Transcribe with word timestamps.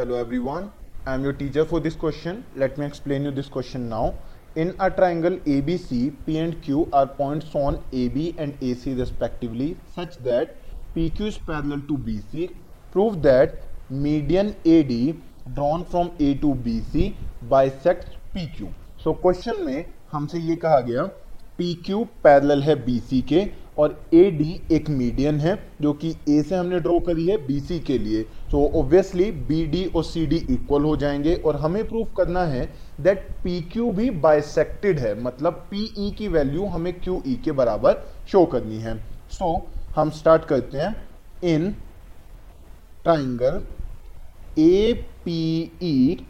Hello 0.00 0.16
everyone 0.16 0.68
I 1.08 1.14
am 1.14 1.24
your 1.24 1.32
teacher 1.36 1.64
for 1.70 1.80
this 1.80 1.96
question 2.00 2.36
let 2.58 2.78
me 2.78 2.84
explain 2.84 3.24
you 3.24 3.30
this 3.30 3.48
question 3.52 3.80
now 3.88 4.10
in 4.58 4.70
a 4.80 4.86
triangle 4.90 5.36
A 5.48 5.60
B 5.62 5.76
C 5.78 5.98
P 6.26 6.36
and 6.36 6.54
Q 6.64 6.86
are 6.94 7.06
points 7.18 7.56
on 7.56 7.78
A 7.94 8.08
B 8.14 8.24
and 8.38 8.62
A 8.62 8.72
C 8.74 8.94
respectively 8.94 9.68
such 9.96 10.16
that 10.22 10.54
P 10.94 11.08
Q 11.16 11.26
is 11.26 11.38
parallel 11.48 11.80
to 11.88 11.96
B 12.06 12.16
C 12.20 12.46
prove 12.92 13.16
that 13.26 13.60
median 14.06 14.54
A 14.66 14.82
D 14.82 15.02
drawn 15.48 15.82
from 15.90 16.10
A 16.20 16.32
to 16.42 16.54
B 16.64 16.80
C 16.92 17.14
bisect 17.84 18.16
P 18.34 18.46
Q 18.56 18.68
so 19.04 19.12
question 19.22 19.64
में 19.66 19.84
हमसे 20.12 20.38
ये 20.40 20.56
कहा 20.64 20.80
गया 20.88 21.04
P 21.58 21.72
Q 21.86 22.04
parallel 22.24 22.62
है 22.62 22.84
B 22.84 22.98
C 23.00 23.20
के 23.22 23.48
और 23.80 24.00
A 24.14 24.30
D 24.30 24.60
एक 24.72 24.88
median 24.90 25.38
है 25.40 25.54
जो 25.82 25.92
कि 25.92 26.14
ए 26.28 26.42
से 26.42 26.54
हमने 26.54 26.80
ड्रॉ 26.80 26.98
करी 27.00 27.26
है 27.26 27.36
BC 27.46 27.78
के 27.84 27.98
लिए। 27.98 28.22
तो 28.50 28.64
ऑब्वियसली 28.78 29.30
बी 29.48 29.64
डी 29.66 29.84
और 29.86 30.04
सी 30.04 30.26
डी 30.26 30.36
इक्वल 30.50 30.84
हो 30.84 30.96
जाएँगे 30.96 31.34
और 31.36 31.56
हमें 31.56 31.82
प्रूफ 31.88 32.14
करना 32.16 32.44
है 32.46 32.68
दैट 33.00 33.28
पी 33.44 33.60
क्यू 33.72 33.90
भी 33.92 34.10
बाइसेक्टेड 34.20 34.98
है। 34.98 35.14
मतलब 35.22 35.64
PE 35.70 36.10
की 36.16 36.28
वैल्यू 36.28 36.66
हमें 36.66 36.92
QE 37.00 37.36
के 37.44 37.52
बराबर 37.52 38.02
शो 38.28 38.44
करनी 38.46 38.78
है। 38.78 38.96
सो 39.30 39.54
so, 39.54 39.96
हम 39.96 40.10
स्टार्ट 40.10 40.44
करते 40.44 40.78
हैं 40.78 40.94
in 41.44 41.70
triangle 43.02 43.62
A 44.58 44.92
P 45.24 45.70
E 45.82 46.26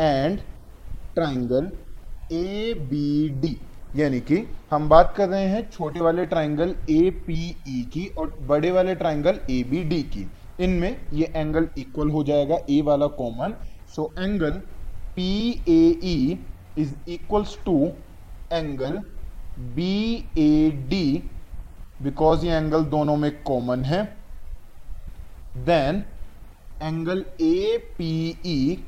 and 0.00 0.38
triangle 1.14 1.70
A 2.32 2.74
B 2.80 3.28
D 3.40 3.56
यानी 3.96 4.20
कि 4.20 4.36
हम 4.70 4.88
बात 4.88 5.12
कर 5.16 5.28
रहे 5.28 5.46
हैं 5.48 5.68
छोटे 5.70 6.00
वाले 6.00 6.24
ट्राइंगल 6.26 6.74
ए 6.90 7.10
पी 7.26 7.34
ई 7.68 7.82
की 7.92 8.06
और 8.18 8.34
बड़े 8.48 8.70
वाले 8.70 8.94
ट्राइंगल 8.94 9.40
ए 9.50 9.62
बी 9.70 9.82
डी 9.84 10.02
की। 10.14 10.26
इनमें 10.60 10.96
ये 11.12 11.32
एंगल 11.36 11.68
इक्वल 11.78 12.10
हो 12.10 12.22
जाएगा 12.24 12.58
ए 12.70 12.80
वाला 12.86 13.06
common 13.18 13.54
so 13.94 14.12
angle 14.18 14.50
P 15.16 15.28
A 15.68 15.80
E 16.04 16.38
is 16.78 16.94
equals 17.10 17.56
to 17.64 17.76
angle 18.52 18.98
B 19.74 19.94
A 20.38 20.70
D 20.90 21.22
because 22.02 22.44
ये 22.46 22.56
एंगल 22.56 22.84
दोनों 22.92 23.16
में 23.16 23.30
कॉमन 23.44 23.84
है। 23.84 24.02
Then 25.66 26.02
angle 26.82 27.24
A 27.40 27.78
P 27.98 28.12
E 28.46 28.78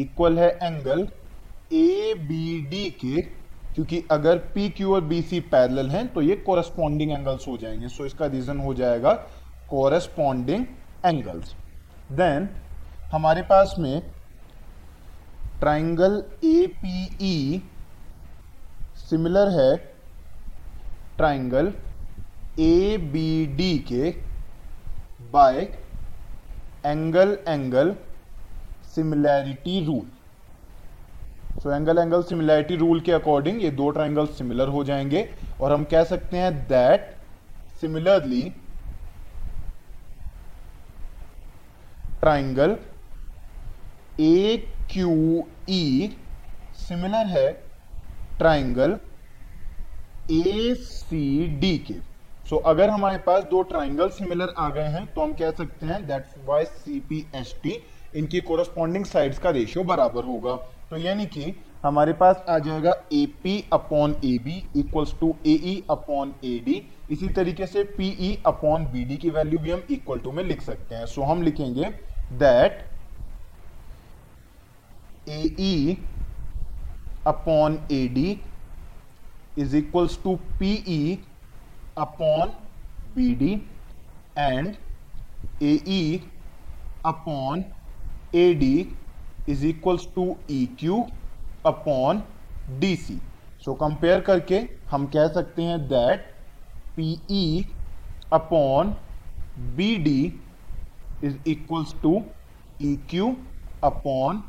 equal 0.00 0.38
है 0.38 0.50
एंगल 0.62 1.08
ए 1.72 2.14
बी 2.18 2.60
डी 2.70 2.88
के। 3.04 3.20
क्योंकि 3.74 4.02
अगर 4.10 4.38
पी 4.54 4.68
क्यू 4.70 4.94
और 4.94 5.00
बी 5.10 5.20
सी 5.22 5.40
पैरल 5.52 5.88
हैं 5.90 6.06
तो 6.14 6.22
ये 6.22 6.36
कोरस्पॉन्डिंग 6.46 7.10
एंगल्स 7.10 7.46
हो 7.48 7.56
जाएँगे। 7.56 7.88
सो 7.88 8.02
so, 8.02 8.06
इसका 8.06 8.26
रीजन 8.26 8.58
हो 8.60 8.74
जाएगा 8.74 9.12
कोरस्पॉन्डिंग 9.70 10.64
एंगल्स 11.06 11.54
देन 12.12 12.48
हमारे 13.12 13.42
पास 13.42 13.74
में 13.78 14.00
triangle 15.60 16.22
A 16.44 16.66
P 16.82 17.04
E 17.22 17.62
similar 19.08 19.48
है 19.50 19.76
ट्राइंगल 21.16 21.72
ए 22.60 22.96
बी 23.12 23.46
डी 23.56 23.78
के 23.90 24.10
by 25.32 25.60
angle 26.86 27.36
angle 27.48 27.94
similarity 28.94 29.84
rule 29.86 30.06
so 31.62 31.72
angle 31.72 31.98
angle 31.98 32.22
similarity 32.22 32.76
rule 32.76 33.00
के 33.00 33.12
अकॉर्डिंग 33.12 33.62
ये 33.62 33.70
दो 33.70 33.88
ट्राइंगल 33.90 34.26
सिमिलर 34.28 34.68
हो 34.68 34.82
जाएँगे। 34.84 35.28
और 35.60 35.72
हम 35.72 35.84
कह 35.90 36.04
सकते 36.04 36.36
हैं 36.36 36.52
that 36.68 37.14
similarly 37.80 38.42
triangle 42.20 42.76
A 44.20 44.56
Q 44.92 45.44
E 45.70 46.16
similar 46.78 47.26
है 47.28 47.50
ट्राइंगल 48.38 48.98
ए 50.32 50.74
सी 50.76 51.46
डी 51.60 51.76
के। 51.78 51.94
सो 51.94 52.56
so, 52.56 52.62
अगर 52.66 52.90
हमारे 52.90 53.18
पास 53.18 53.44
दो 53.44 53.62
ट्राइंगल 53.62 54.08
सिमिलर 54.10 54.54
आ 54.58 54.68
गए 54.70 54.88
हैं 54.88 55.06
तो 55.14 55.20
हम 55.20 55.32
कह 55.34 55.50
सकते 55.50 55.86
हैं 55.86 56.06
that 56.06 56.34
Y 56.46 56.64
C 56.64 57.00
P 57.08 57.24
S 57.36 57.54
T 57.62 57.82
इनकी 58.16 58.40
कोरस्पॉन्डिंग 58.42 59.04
साइड्स 59.06 59.38
का 59.38 59.50
रेशियो 59.50 59.84
बराबर 59.84 60.24
होगा। 60.24 60.58
तो 60.92 60.98
यानी 60.98 61.24
कि 61.26 61.52
हमारे 61.84 62.12
पास 62.12 62.42
आ 62.50 62.58
जाएगा 62.64 62.92
A 63.12 63.24
P 63.42 63.52
upon 63.72 64.14
A 64.24 64.36
B 64.44 64.56
equals 64.80 65.14
to 65.20 65.28
A 65.46 65.52
E 65.70 65.82
upon 65.90 66.34
A 66.44 66.58
D 66.66 66.74
इसी 67.10 67.28
तरीके 67.38 67.66
से 67.66 67.84
P 67.96 68.08
E 68.28 68.36
upon 68.46 68.84
B 68.92 69.04
D 69.04 69.16
की 69.22 69.30
वैल्यू 69.30 69.58
भी 69.58 69.70
हम 69.70 69.82
इक्वल 69.90 70.18
टू 70.24 70.32
में 70.32 70.42
लिख 70.44 70.60
सकते 70.62 70.94
हैं। 70.94 71.06
सो 71.06 71.22
हम 71.30 71.42
लिखेंगे 71.42 71.90
that 72.42 72.84
A 75.28 75.40
E 75.60 75.96
upon 77.26 77.78
A 77.92 78.06
D 78.14 78.38
is 79.58 79.76
equals 79.76 80.22
to 80.24 80.36
P 80.60 80.72
E 80.88 81.18
upon 81.98 82.52
B 83.16 83.34
D 83.34 83.52
and 84.38 84.74
A 85.62 85.78
E 85.88 86.20
upon 87.06 87.64
A 88.34 88.52
D 88.54 88.74
is 89.48 89.66
equals 89.66 90.06
to 90.14 90.24
E 90.50 90.64
Q 90.80 91.04
upon 91.66 92.22
D 92.80 92.94
C 92.96 93.18
so 93.64 93.74
compare 93.74 94.20
करके 94.20 94.60
हम 94.90 95.06
कह 95.06 95.28
सकते 95.28 95.62
हैं 95.62 95.78
that 95.88 96.26
P 96.96 97.10
E 97.30 97.64
upon 98.32 98.94
B 99.76 99.96
D 99.98 100.20
is 101.24 101.36
equals 101.48 101.94
to 102.02 102.22
E 102.82 102.96
Q 103.10 103.34
upon 103.84 104.42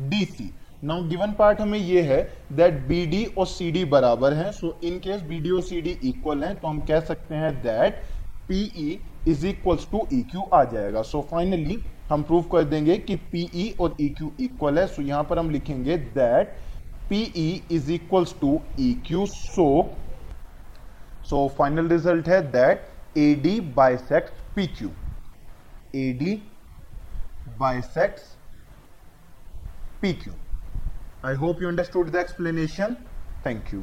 D 0.00 0.24
C 0.26 0.52
now 0.84 1.02
given 1.08 1.32
part 1.32 1.60
हमें 1.60 1.78
ये 1.78 2.02
है 2.02 2.22
that 2.52 2.80
B 2.88 3.04
D 3.06 3.24
और 3.38 3.46
C 3.46 3.70
D 3.72 3.84
बराबर 3.92 4.32
हैं 4.34 4.50
so 4.52 4.78
in 4.84 4.98
case 4.98 5.22
B 5.22 5.38
D 5.40 5.50
और 5.50 5.62
सी 5.62 5.80
डी 5.80 5.98
इक्वल 6.04 6.44
हैं 6.44 6.54
तो 6.56 6.68
हम 6.68 6.80
कह 6.80 7.00
सकते 7.02 7.34
हैं 7.34 7.54
that 7.62 8.02
P E 8.48 8.98
is 9.28 9.46
equals 9.46 9.88
to 9.90 10.06
E 10.12 10.22
Q 10.30 10.42
आ 10.54 10.62
जाएगा। 10.64 11.02
सो 11.02 11.18
so 11.18 11.24
फाइनली 11.30 11.78
हम 12.10 12.22
प्रूव 12.22 12.42
कर 12.52 12.64
देंगे 12.64 12.96
कि 12.98 13.16
पीई 13.32 13.48
e 13.64 13.80
और 13.80 13.96
ई 14.00 14.08
क्यू 14.08 14.32
इक्वल 14.40 14.78
है। 14.78 14.86
सो 14.86 15.02
so 15.02 15.08
यहाँ 15.08 15.24
पर 15.24 15.38
हम 15.38 15.50
लिखेंगे 15.50 15.96
that 15.96 16.56
P E 17.08 17.62
is 17.72 17.90
equals 17.92 18.34
to 18.40 18.60
E 18.80 18.92
Q 19.06 19.26
so 19.26 19.66
so 21.30 21.46
final 21.58 21.88
result 21.88 22.28
है 22.28 22.40
that 22.52 22.88
A 23.18 23.34
D 23.42 23.60
bisect 23.76 24.40
P 24.56 24.66
Q 24.68 24.90
A 25.94 26.12
D 26.18 26.34
bisect 27.58 28.20
P 30.02 30.12
Q 30.14 30.32
I 31.24 31.34
hope 31.34 31.62
you 31.62 31.68
understood 31.68 32.10
the 32.10 32.16
explanation 32.16 32.96
thank 33.46 33.74
you 33.74 33.82